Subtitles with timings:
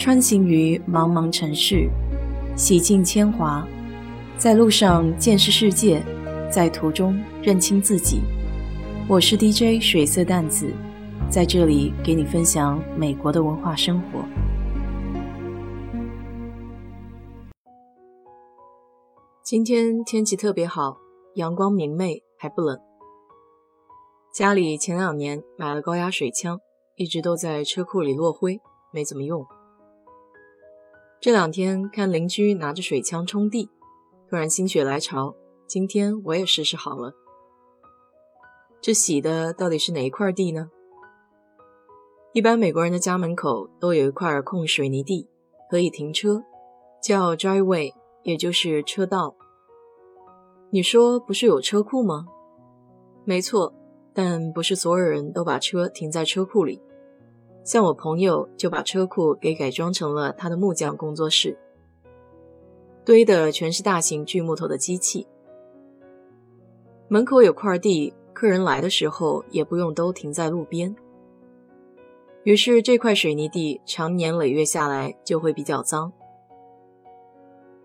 [0.00, 1.86] 穿行于茫茫城市，
[2.56, 3.68] 洗尽铅华，
[4.38, 6.02] 在路上见识世界，
[6.50, 8.22] 在途中认清自己。
[9.06, 10.72] 我是 DJ 水色淡子，
[11.28, 14.24] 在这里给你分享美国的文化生活。
[19.44, 20.96] 今天天气特别好，
[21.34, 22.80] 阳光明媚，还不冷。
[24.32, 26.58] 家里前两年买了高压水枪，
[26.96, 28.62] 一直都在车库里落灰，
[28.94, 29.44] 没怎么用。
[31.20, 33.68] 这两天看邻居拿着水枪冲地，
[34.30, 35.34] 突然心血来潮，
[35.66, 37.12] 今天我也试试好了。
[38.80, 40.70] 这洗的到底是哪一块地呢？
[42.32, 45.28] 一般美国人的家门口都有一块空水泥地，
[45.68, 46.42] 可以停车，
[47.02, 49.36] 叫 driveway，也就是车道。
[50.70, 52.28] 你说不是有车库吗？
[53.26, 53.74] 没错。
[54.12, 56.82] 但不是所有人都把车停在车库里，
[57.62, 61.58] 像我朋友就把车库给改装成了他的木匠工作室，
[63.04, 65.26] 堆的全是大型锯木头的机器。
[67.08, 70.94] 门口有块地，客人来的时候也不用都停在路边。
[72.44, 76.12] 于是这块水泥地长年累月下来就会比较脏。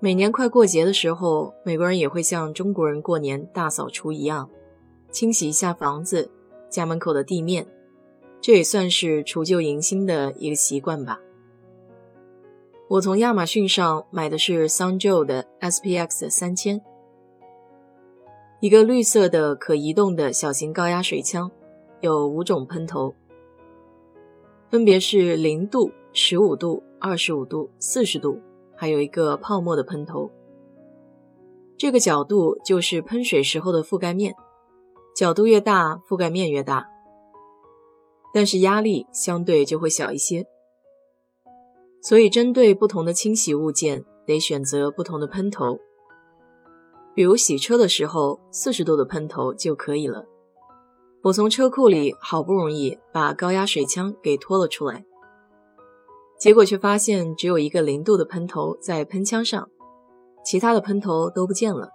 [0.00, 4.50] 每年快过节的时候，美国人也会像中国人过年大扫除一样。
[5.12, 6.30] 清洗一下房子、
[6.68, 7.66] 家门口的地面，
[8.40, 11.20] 这也算是除旧迎新的一个习惯吧。
[12.88, 16.80] 我从亚马逊上买的是 Sunjo 的 SPX 三千，
[18.60, 21.50] 一个绿色的可移动的小型高压水枪，
[22.00, 23.14] 有五种喷头，
[24.70, 28.40] 分别是零度、十五度、二十五度、四十度，
[28.74, 30.28] 还有一个泡沫的喷头。
[31.76, 34.34] 这个角度就是喷水时候的覆盖面。
[35.14, 36.88] 角度越大，覆盖面越大，
[38.32, 40.46] 但是压力相对就会小一些。
[42.02, 45.78] 所以，针对不同的清洗物件，得选择不同的喷头。
[47.14, 50.24] 比如洗车的时候，四十度的喷头就可以了。
[51.22, 55.04] 我从车库里好不容易把高压水枪给拖了出来，
[56.38, 59.68] 结果却发现只有一个零度的喷头在喷枪上，
[60.42, 61.90] 其他的喷头都不见了。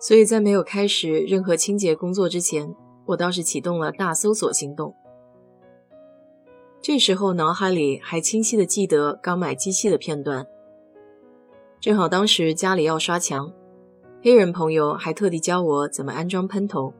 [0.00, 2.74] 所以在没有开始任何清洁工作之前，
[3.08, 4.94] 我倒是启动了大搜索行动。
[6.80, 10.46] 这时候脑海里还清晰的记得刚买机器的片段，
[11.80, 13.52] 正好当时家里要刷墙，
[14.22, 16.92] 黑人朋友还特地教我怎么安装喷头。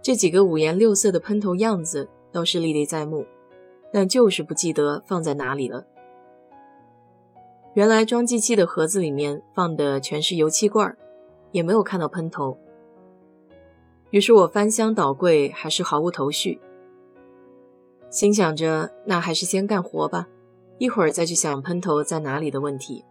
[0.00, 3.26] 这几个五颜六色的喷头样子倒是历历在目，
[3.92, 5.84] 但就是不记得放在哪里了。
[7.74, 10.96] 原来装机器的盒子里面放的全是油漆罐。
[11.50, 12.58] 也没有看到喷头，
[14.10, 16.60] 于是我翻箱倒柜，还是毫无头绪。
[18.10, 20.26] 心想着，那还是先干活吧，
[20.78, 23.04] 一会儿再去想喷头在哪里的问题。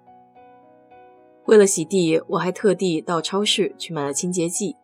[1.45, 4.75] 为了洗地，我还特地到超市去买了清洁剂，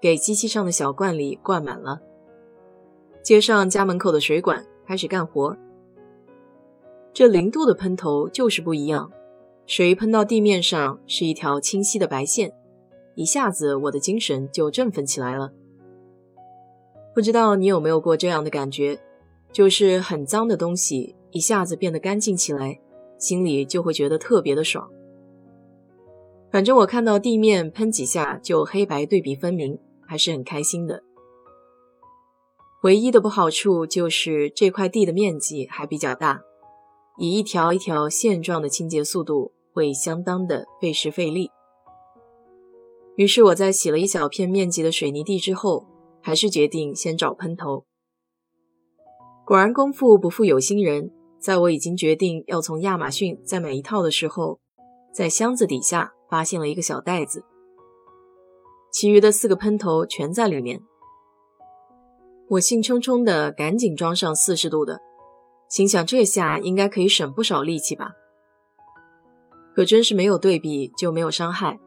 [0.00, 2.00] 给机器上的小罐里灌满了，
[3.22, 5.56] 接上家门口的水管，开始干活。
[7.14, 9.12] 这零度的喷头就是不一样，
[9.66, 12.52] 水喷到地面上是一条清晰的白线。
[13.14, 15.52] 一下子，我的精神就振奋起来了。
[17.14, 18.98] 不知道你有没有过这样的感觉，
[19.52, 22.80] 就是很脏的东西一下子变得干净起来，
[23.18, 24.88] 心里就会觉得特别的爽。
[26.50, 31.02] 反正我看到地面喷几下就黑白对比分明，还是很开心的。
[32.82, 36.42] 唯一的不好处就是这块地的面积还比较大，
[37.18, 41.50] 以一条一条线状的清洁速度会相当的费时费力。
[43.16, 45.86] 于是我在洗了一小片面积的水泥地之后，
[46.22, 47.84] 还是决定先找喷头。
[49.44, 54.60] 果然功夫不负有心人，在我已经决定要从亚马逊再买一套的时候，
[55.12, 57.44] 在箱子底下发现了一个小袋子，
[58.92, 60.80] 其余的四个喷头全在里面。
[62.48, 65.00] 我兴冲冲的赶紧装上四十度的，
[65.68, 68.12] 心想这下应该可以省不少力气吧。
[69.74, 71.78] 可真是没有对比就没有伤害。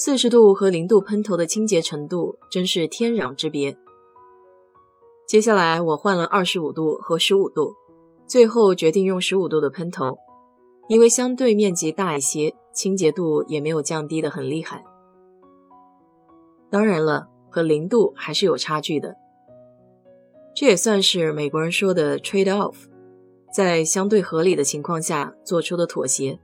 [0.00, 3.76] 四十度和零度喷头的清洁程度真是天壤之别。
[5.26, 7.74] 接下来我换了二十五度和十五度，
[8.24, 10.16] 最后决定用十五度的喷头，
[10.86, 14.84] 因为相对面积大一些，清洁度也没有降低的很厉害。
[16.70, 19.16] 当然了，和零度还是有差距的。
[20.54, 22.76] 这也算是美国人说的 trade off，
[23.52, 26.38] 在相对合理的情况下做出的妥协。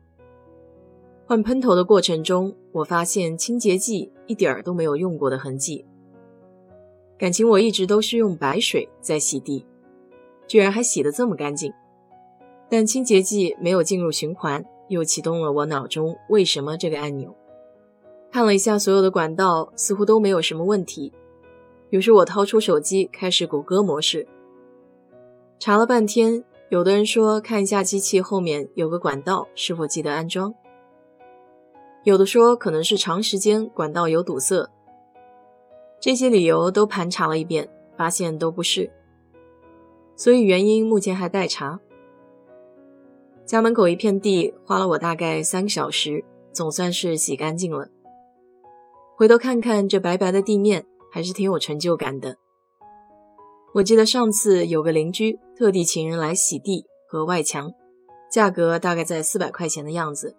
[1.26, 5.86] 换喷头的过程中，我发现清洁剂一点儿都没有用过的痕迹。
[7.16, 9.64] 感情我一直都是用白水在洗地，
[10.46, 11.72] 居然还洗得这么干净，
[12.68, 17.34] 但清洁剂没有进入循环，又启动了我脑中“为什么”这个按钮。
[18.30, 21.10] 看了一下所有的管道，似乎都没有什么问题。
[21.88, 24.26] 于是我掏出手机，开始谷歌模式，
[25.58, 26.44] 查了半天。
[26.70, 30.52] 有的人说看一下机器后面有个管道是否记得安装，
[32.04, 34.70] 有的说可能是长时间管道有堵塞。
[36.00, 38.92] 这些理由都盘查了一遍，发现都不是，
[40.14, 41.80] 所以原因目前还待查。
[43.46, 46.22] 家门口一片地花了我大概三个小时，
[46.52, 47.88] 总算是洗干净了。
[49.16, 52.36] 回头看看这白白的地面，还是挺有成就感的。
[53.74, 57.72] 我记得上次有个邻居特地请人来洗地和外墙，
[58.30, 60.36] 价格大概在四百块钱的样子。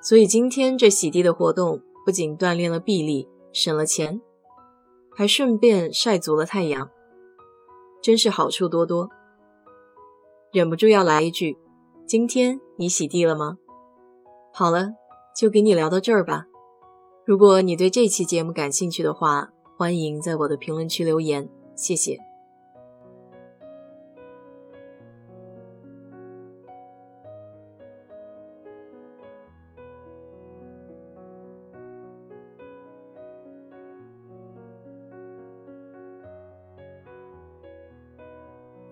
[0.00, 4.20] 所以今天这洗地的活动不仅锻炼了臂力，省了钱，
[5.14, 6.88] 还顺便晒足了太阳，
[8.02, 9.10] 真是好处多多。
[10.52, 11.58] 忍不住要来一句：
[12.06, 13.58] 今天你洗地了吗？
[14.54, 14.92] 好了，
[15.36, 16.46] 就给你聊到这儿吧。
[17.26, 22.27] 如果你对这期节目感兴趣的话，欢迎在我的评论区留言，谢谢。